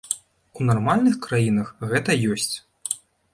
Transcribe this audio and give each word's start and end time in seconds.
У 0.59 0.69
нармальных 0.69 1.19
краінах 1.25 1.67
гэта 1.93 2.17
ёсць. 2.37 2.49